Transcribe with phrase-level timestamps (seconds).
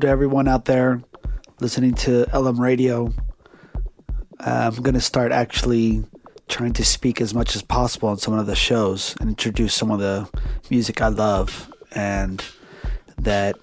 [0.00, 1.00] To everyone out there
[1.58, 3.14] listening to Ellum Radio.
[4.38, 6.04] Uh, I'm going to start actually
[6.48, 9.90] trying to speak as much as possible on some of the shows and introduce some
[9.90, 10.28] of the
[10.68, 12.44] music I love and
[13.16, 13.56] that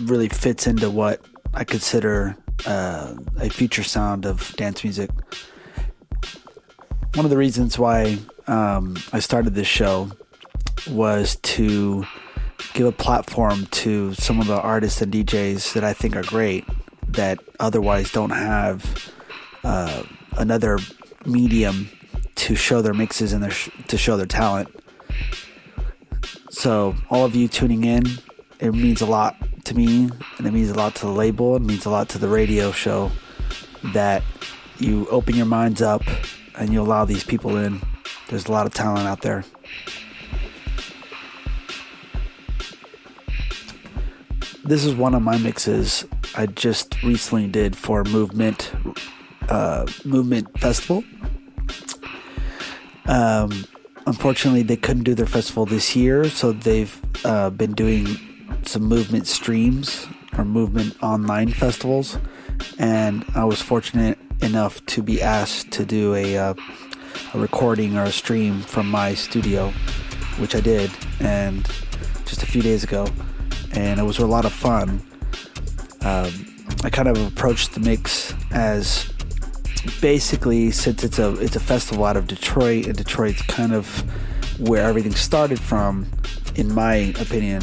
[0.00, 5.10] really fits into what I consider uh, a future sound of dance music.
[7.14, 10.10] One of the reasons why um, I started this show
[10.90, 12.04] was to
[12.74, 16.64] give a platform to some of the artists and DJs that I think are great
[17.08, 19.12] that otherwise don't have
[19.64, 20.02] uh,
[20.36, 20.78] another
[21.26, 21.88] medium
[22.34, 24.68] to show their mixes and their sh- to show their talent.
[26.50, 28.04] So all of you tuning in,
[28.60, 31.56] it means a lot to me, and it means a lot to the label.
[31.56, 33.10] It means a lot to the radio show
[33.92, 34.22] that
[34.78, 36.02] you open your minds up
[36.56, 37.80] and you allow these people in.
[38.28, 39.44] There's a lot of talent out there.
[44.72, 48.72] This is one of my mixes I just recently did for Movement
[49.50, 51.04] uh, Movement Festival.
[53.04, 53.66] Um,
[54.06, 58.06] unfortunately, they couldn't do their festival this year, so they've uh, been doing
[58.64, 60.06] some movement streams
[60.38, 62.16] or movement online festivals.
[62.78, 66.54] And I was fortunate enough to be asked to do a, uh,
[67.34, 69.68] a recording or a stream from my studio,
[70.38, 70.90] which I did,
[71.20, 71.62] and
[72.24, 73.06] just a few days ago
[73.72, 75.02] and it was a lot of fun.
[76.02, 76.32] Um,
[76.84, 79.12] I kind of approached the mix as
[80.00, 83.86] basically since it's a it's a festival out of Detroit, and Detroit's kind of
[84.58, 86.06] where everything started from,
[86.54, 87.62] in my opinion,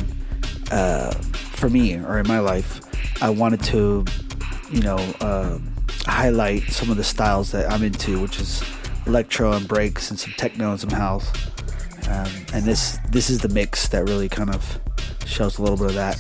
[0.72, 2.81] uh, for me or in my life.
[3.22, 4.06] I wanted to,
[4.72, 5.59] you know, uh,
[6.06, 8.64] highlight some of the styles that I'm into, which is
[9.06, 11.31] electro and breaks and some techno and some house.
[12.08, 14.80] Um, and this this is the mix that really kind of
[15.29, 16.17] shows a little bit of that.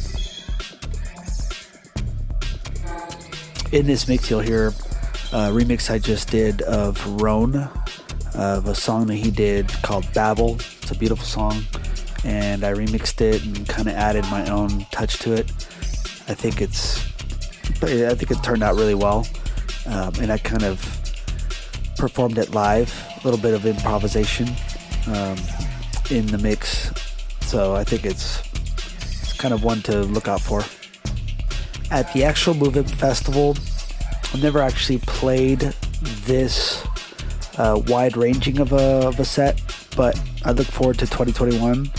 [3.71, 4.67] In this mix, you'll hear
[5.31, 7.69] a remix I just did of Rone,
[8.33, 10.55] of a song that he did called Babel.
[10.55, 11.63] It's a beautiful song,
[12.23, 15.51] and I remixed it and kind of added my own touch to it.
[16.27, 16.99] I think it's,
[17.83, 19.27] I think it turned out really well,
[19.85, 20.81] um, and I kind of
[21.97, 24.47] performed it live, a little bit of improvisation
[25.07, 25.37] um,
[26.09, 26.91] in the mix.
[27.41, 28.41] So I think it's
[29.39, 30.61] kind of one to look out for.
[31.89, 33.57] At the actual Movement Festival,
[34.31, 35.73] I've never actually played
[36.25, 36.85] this
[37.57, 39.59] uh, wide ranging of a, of a set,
[39.95, 41.89] but I look forward to 2021.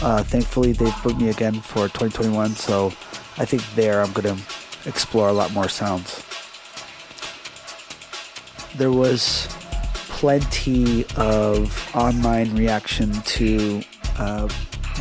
[0.00, 2.86] Uh, thankfully, they've booked me again for 2021, so
[3.38, 4.42] I think there I'm going to
[4.86, 6.24] explore a lot more sounds.
[8.76, 9.48] There was
[10.08, 13.82] plenty of online reaction to
[14.18, 14.48] uh,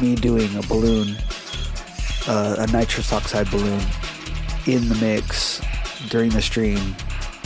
[0.01, 1.17] me doing a balloon
[2.27, 3.81] uh, a nitrous oxide balloon
[4.67, 5.61] in the mix
[6.09, 6.95] during the stream.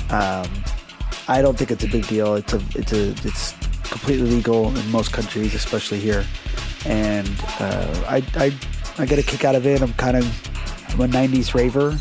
[0.10, 0.48] Um,
[1.28, 2.36] I don't think it's a big deal.
[2.36, 3.54] It's a it's a it's
[3.84, 6.26] completely legal in most countries, especially here.
[6.86, 7.28] And
[7.60, 8.56] uh, I, I
[8.98, 9.82] I get a kick out of it.
[9.82, 10.26] I'm kind of
[10.94, 11.98] I'm a '90s raver.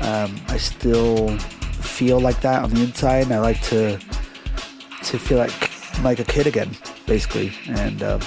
[0.00, 5.38] Um, I still feel like that on the inside, and I like to to feel
[5.38, 5.70] like
[6.02, 6.76] like a kid again,
[7.06, 7.52] basically.
[7.68, 8.18] And uh,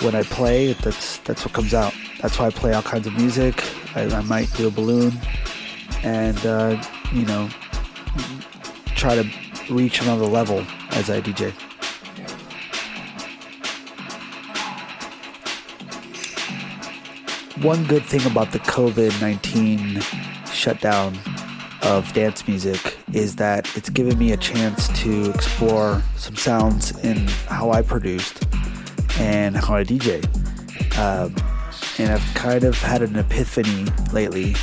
[0.00, 1.94] when I play, that's that's what comes out.
[2.22, 3.64] That's why I play all kinds of music.
[3.96, 5.12] I, I might do a balloon
[6.04, 6.80] and, uh,
[7.12, 7.48] you know,
[8.94, 9.28] try to
[9.68, 11.52] reach another level as I DJ.
[17.64, 20.00] One good thing about the COVID 19
[20.46, 21.18] shutdown
[21.82, 27.26] of dance music is that it's given me a chance to explore some sounds in
[27.48, 28.46] how I produced
[29.18, 30.24] and how I DJ.
[30.98, 31.34] Um,
[31.98, 34.54] and I've kind of had an epiphany lately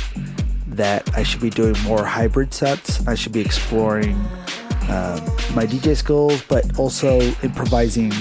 [0.68, 3.06] that I should be doing more hybrid sets.
[3.06, 4.14] I should be exploring
[4.88, 5.20] uh,
[5.54, 8.12] my DJ skills, but also improvising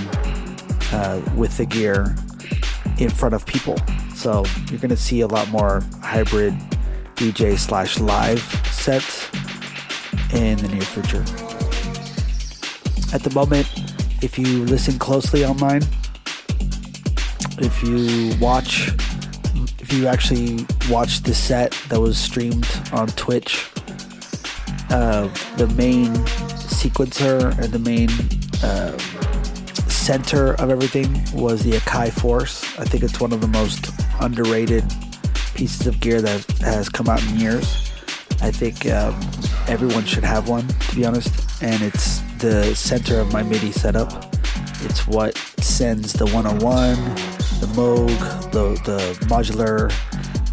[0.91, 2.15] uh, with the gear
[2.97, 3.77] in front of people.
[4.13, 6.53] So you're going to see a lot more hybrid
[7.15, 8.41] DJ slash live
[8.71, 9.29] sets
[10.33, 11.23] in the near future.
[13.13, 13.67] At the moment,
[14.21, 15.81] if you listen closely online,
[17.61, 18.91] if you watch,
[19.79, 23.69] if you actually watch the set that was streamed on Twitch,
[24.89, 25.27] uh,
[25.57, 26.13] the main
[26.55, 28.09] sequencer and the main
[28.63, 28.97] uh,
[29.89, 32.63] center of everything was the Akai Force.
[32.79, 34.83] I think it's one of the most underrated
[35.53, 37.91] pieces of gear that has come out in years.
[38.41, 39.19] I think um,
[39.67, 41.61] everyone should have one, to be honest.
[41.61, 44.33] And it's the center of my MIDI setup.
[44.81, 46.95] It's what sends the 101,
[47.59, 49.91] the Moog, the, the modular,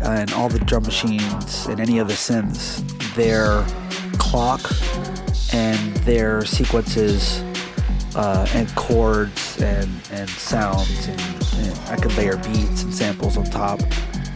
[0.03, 2.83] and all the drum machines and any other synths,
[3.15, 3.65] their
[4.19, 4.61] clock
[5.53, 7.43] and their sequences
[8.15, 11.09] uh, and chords and, and sounds.
[11.09, 13.81] And, and, I could layer beats and samples on top.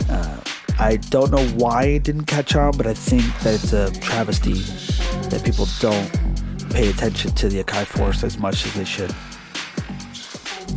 [0.09, 0.41] Uh,
[0.79, 4.55] I don't know why it didn't catch on, but I think that it's a travesty
[5.29, 6.11] that people don't
[6.71, 9.11] pay attention to the Akai Force as much as they should.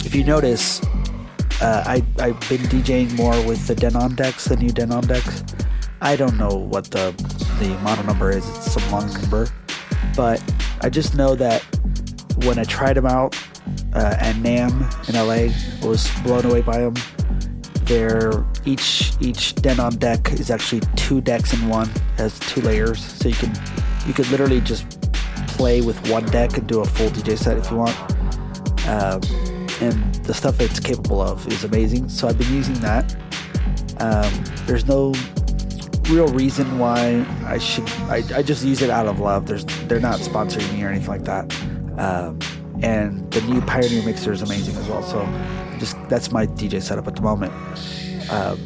[0.05, 0.81] If you notice,
[1.63, 5.43] uh, I, I've been DJing more with the Denon decks, the new Denon decks.
[6.01, 7.11] I don't know what the
[7.59, 8.47] the model number is.
[8.49, 9.47] It's some long number,
[10.15, 10.43] but
[10.81, 11.61] I just know that
[12.43, 13.37] when I tried them out
[13.93, 16.95] uh, at NAMM in LA, I was blown away by them.
[17.85, 23.29] They're each each Denon deck is actually two decks in one, has two layers, so
[23.29, 23.53] you can
[24.05, 24.99] you could literally just
[25.47, 27.97] play with one deck and do a full DJ set if you want.
[28.85, 29.21] Um,
[29.79, 32.09] and the stuff it's capable of is amazing.
[32.09, 33.15] So I've been using that.
[33.99, 34.31] Um,
[34.65, 35.13] there's no
[36.09, 37.89] real reason why I should.
[38.09, 39.45] I, I just use it out of love.
[39.45, 41.53] There's they're not sponsoring me or anything like that.
[41.97, 42.39] Um,
[42.81, 45.03] and the new Pioneer mixer is amazing as well.
[45.03, 45.25] So
[45.79, 47.53] just that's my DJ setup at the moment.
[48.29, 48.59] Um,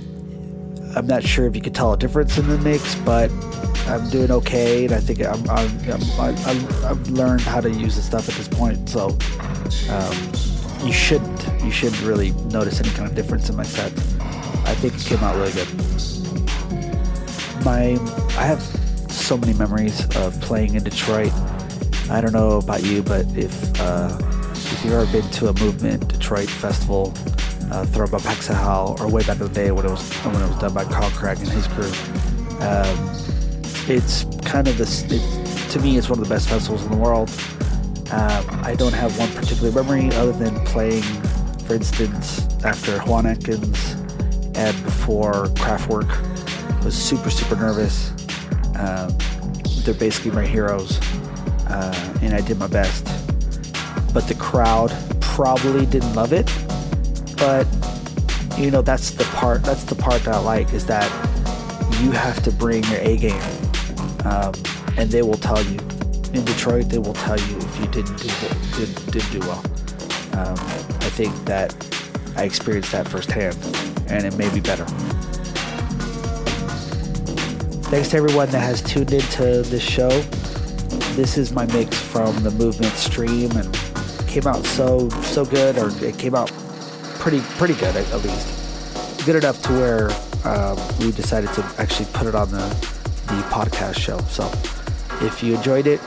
[0.96, 3.32] I'm not sure if you could tell a difference in the mix, but
[3.88, 6.32] I'm doing okay, and I think I'm, I'm, I'm, i
[6.88, 8.90] have learned how to use the stuff at this point.
[8.90, 9.10] So
[9.92, 13.92] um, you shouldn't you shouldn't really notice any kind of difference in my set.
[14.66, 15.68] I think it came out really good.
[17.66, 17.98] My
[18.38, 18.62] I have
[19.12, 21.34] so many memories of playing in Detroit.
[22.10, 24.18] I don't know about you, but if uh,
[24.54, 27.14] if you've ever been to a Movement Detroit festival
[27.72, 30.48] uh, thrown by Paxahau, or way back in the day when it was when it
[30.48, 31.92] was done by Carl Craig and his crew,
[32.62, 33.10] um,
[33.90, 35.04] it's kind of this.
[35.12, 35.22] It,
[35.72, 37.30] to me, it's one of the best festivals in the world.
[38.12, 41.04] Um, I don't have one particular memory other than playing,
[41.66, 43.96] for instance, after Juan Atkins
[44.56, 46.08] and before Kraftwerk.
[46.86, 48.12] Was super super nervous.
[48.78, 49.18] Um,
[49.84, 51.00] they're basically my heroes,
[51.68, 53.04] uh, and I did my best.
[54.14, 56.46] But the crowd probably didn't love it.
[57.36, 57.68] But
[58.58, 59.64] you know that's the part.
[59.64, 61.12] That's the part that I like is that
[62.02, 63.42] you have to bring your A game,
[64.24, 64.54] um,
[64.98, 65.80] and they will tell you.
[66.34, 68.30] In Detroit, they will tell you you didn't do
[68.78, 69.64] did, did do well.
[70.34, 70.58] Um,
[71.02, 71.74] I think that
[72.36, 73.58] I experienced that firsthand,
[74.10, 74.86] and it may be better.
[77.90, 80.10] Thanks to everyone that has tuned into this show.
[81.16, 83.74] This is my mix from the movement stream, and
[84.28, 86.52] came out so so good, or it came out
[87.20, 90.12] pretty pretty good at, at least, good enough to where
[90.46, 92.68] um, we decided to actually put it on the
[93.28, 94.20] the podcast show.
[94.30, 94.46] So
[95.26, 96.00] if you enjoyed it,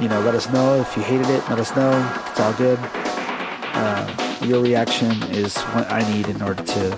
[0.00, 0.80] you know, let us know.
[0.80, 1.92] If you hated it, let us know.
[2.28, 2.78] It's all good.
[2.82, 6.96] Uh, your reaction is what I need in order to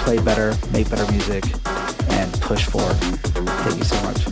[0.00, 1.44] play better, make better music,
[2.10, 2.96] and push forward.
[2.96, 4.31] Thank you so much.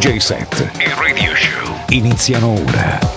[0.00, 3.09] DJ set e radio show iniziano ora.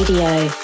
[0.00, 0.59] Radio.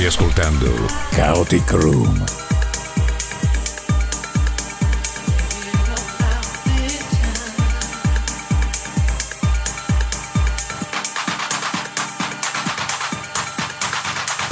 [0.00, 2.24] Stai ascoltando Chaotic Room.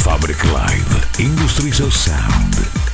[0.02, 2.87] Fabric Live Industries of Sound.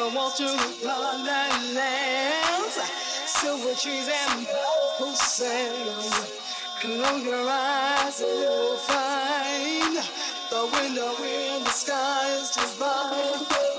[0.00, 2.74] A walk through the garden lands,
[3.26, 4.46] silver trees and
[4.98, 6.14] blue sand.
[6.80, 9.96] Close your eyes and you'll find
[10.48, 13.69] the window in the sky is divine.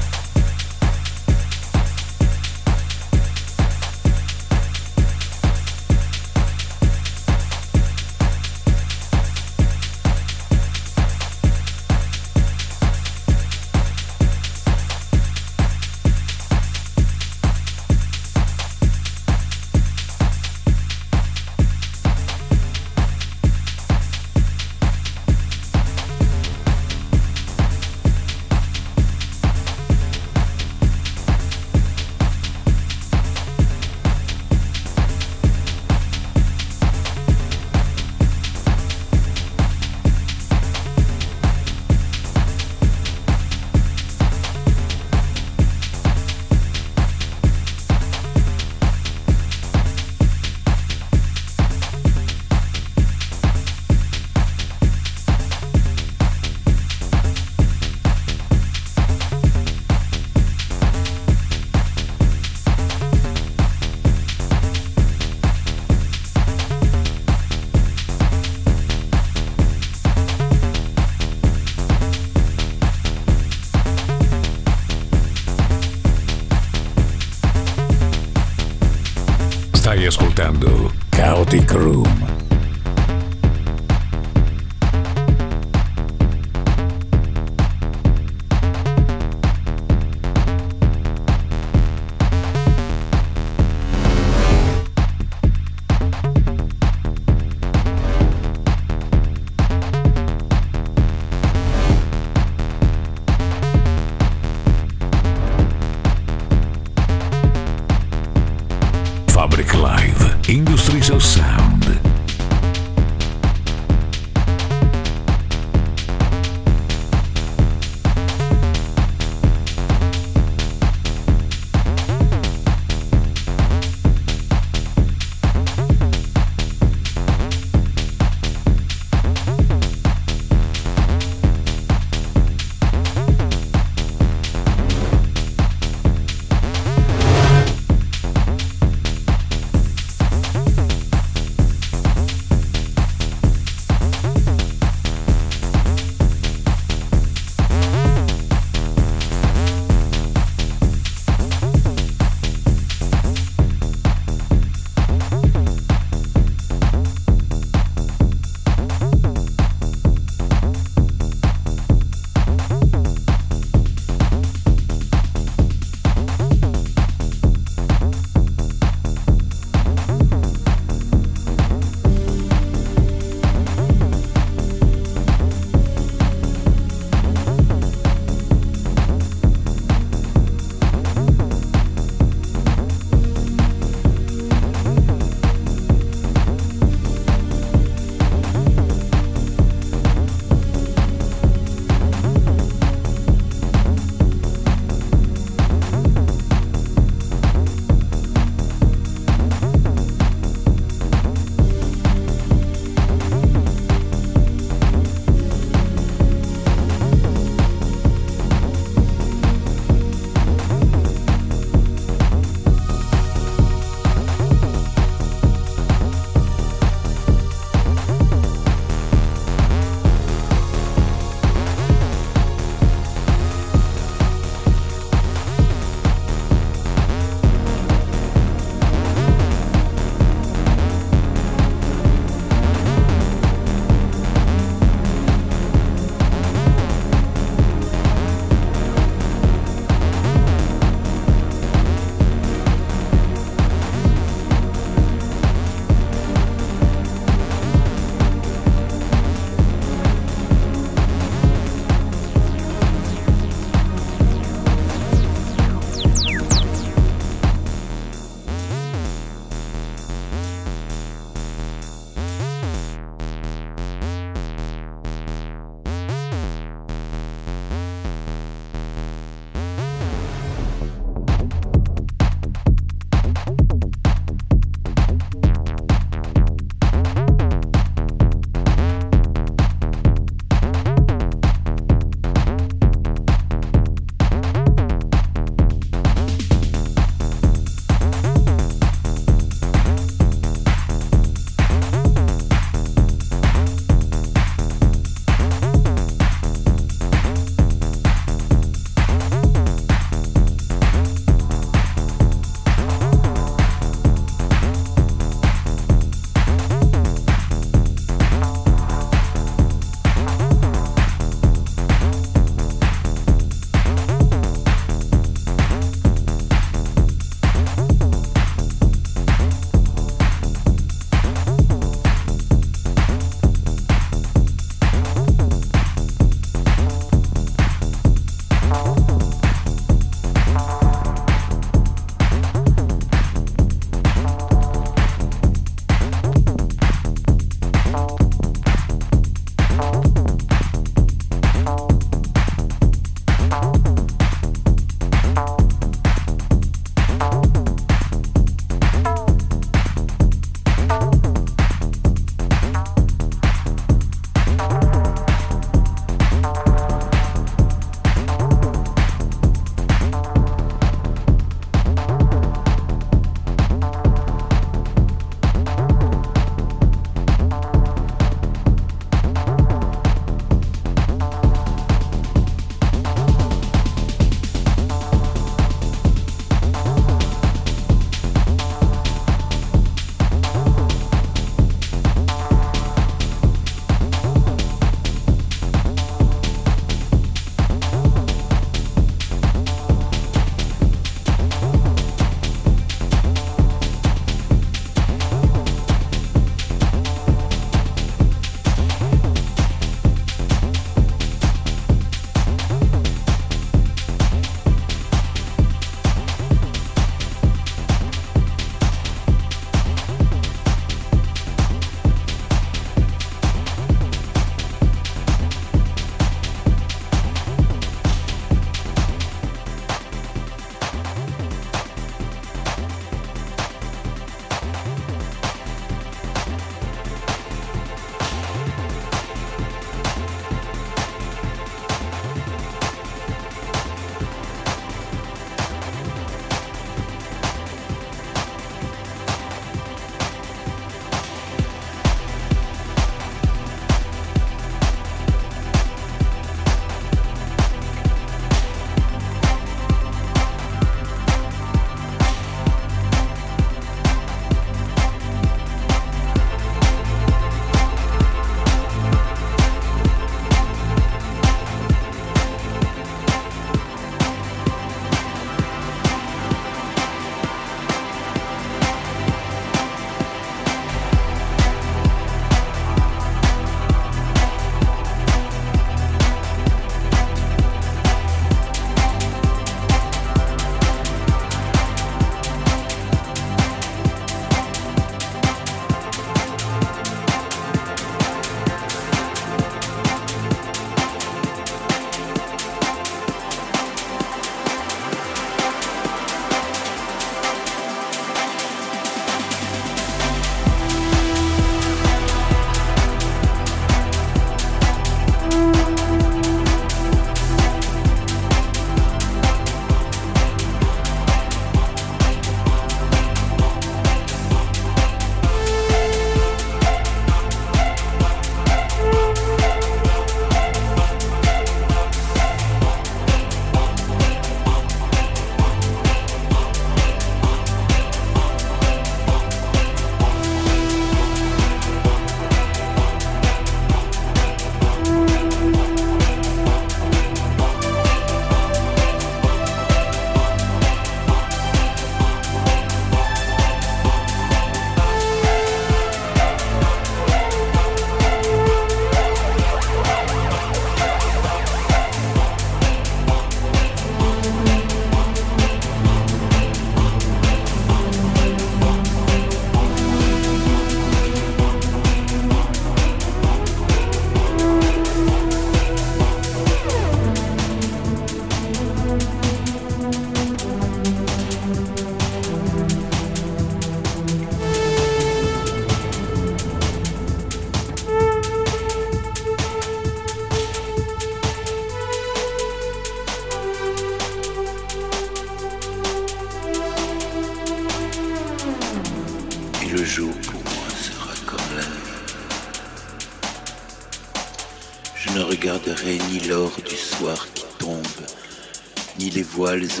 [599.60, 600.00] Voiles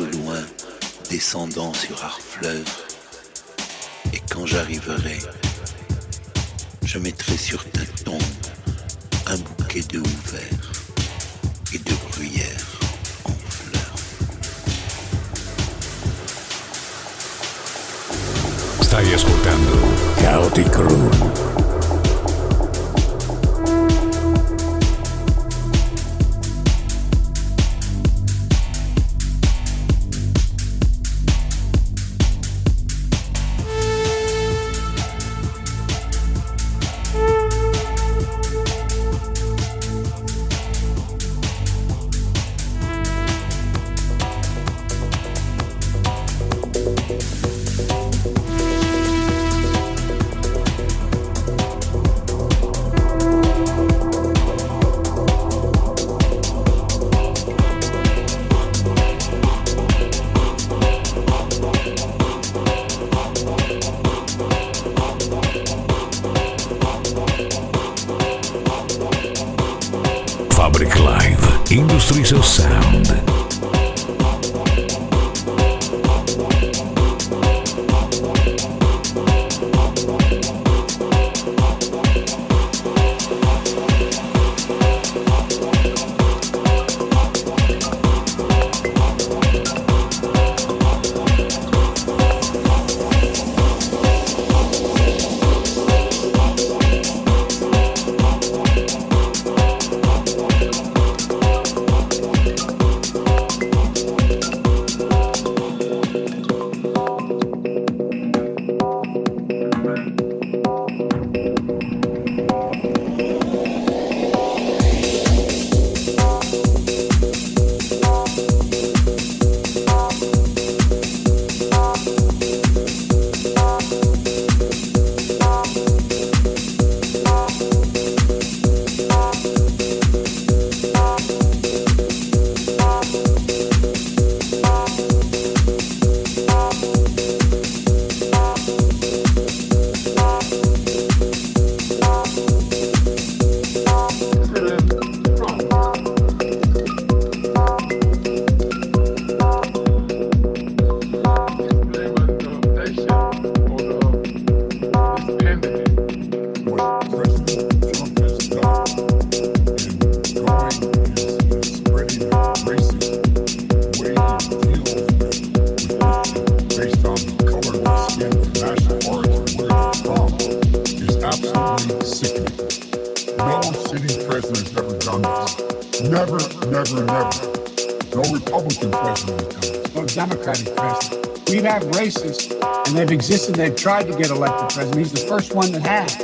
[182.14, 183.54] they've existed.
[183.54, 184.98] They've tried to get elected president.
[184.98, 186.20] He's the first one that has.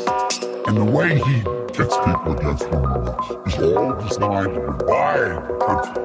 [0.67, 1.43] And the way he
[1.77, 3.17] gets people against one another
[3.47, 6.03] is all designed to divide the country,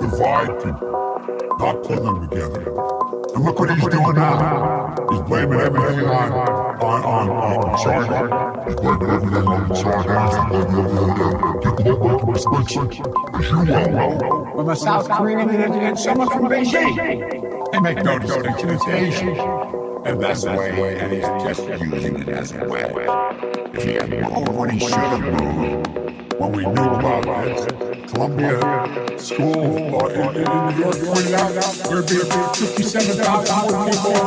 [0.00, 2.60] divide people, not put them together.
[3.34, 4.94] And look what he's doing now.
[5.10, 6.32] He's blaming everything on
[6.80, 8.64] on on, on China.
[8.64, 10.14] He's blaming everything on China.
[10.30, 14.52] He's blaming everything on people that make him expensive, as you well know.
[14.54, 17.33] From a South Korean and, and someone from Beijing.
[17.84, 18.18] Make no
[18.88, 19.36] Asian.
[20.06, 22.90] And that's the way, and he's just using it as a way.
[23.74, 27.66] If he had moved when he should have moved, when we knew about this,
[28.10, 32.20] Columbia School uh, in, New York pointed out there would be
[32.56, 34.24] 57,000 more people.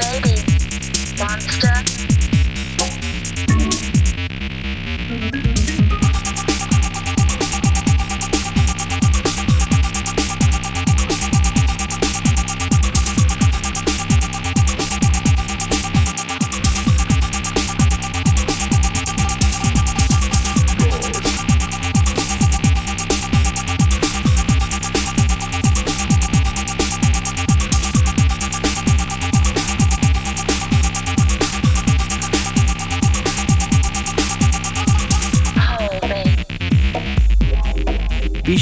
[0.00, 0.29] baby.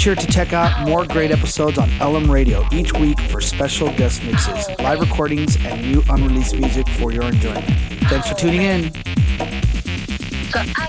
[0.08, 4.24] Sure to check out more great episodes on Ellum Radio each week for special guest
[4.24, 7.66] mixes, live recordings, and new unreleased music for your enjoyment.
[8.04, 8.90] Thanks for tuning in.
[10.54, 10.87] Uh,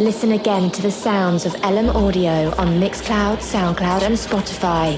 [0.00, 4.96] Listen again to the sounds of Ellum Audio on Mixcloud, SoundCloud, and Spotify.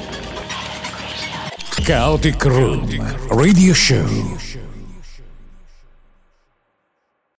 [1.85, 2.89] Kaotik Room
[3.37, 4.42] Radio Show.